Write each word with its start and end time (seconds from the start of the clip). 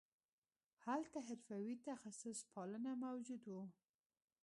هلته 0.85 1.17
حرفوي 1.27 1.73
تخصص 1.87 2.39
پالنه 2.51 2.91
موجود 3.03 3.43
وو 3.51 3.63